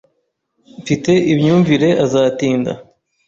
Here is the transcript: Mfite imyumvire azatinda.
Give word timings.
Mfite 0.81 1.11
imyumvire 1.33 1.89
azatinda. 2.05 2.71